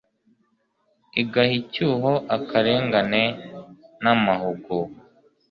igaha 1.21 1.53
icyuho 1.61 2.11
akarengane 2.35 3.23
n'amahugu. 4.03 4.77